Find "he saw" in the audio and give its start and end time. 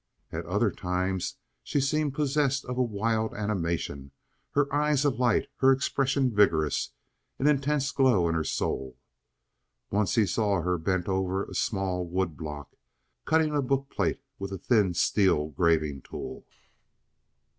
10.15-10.63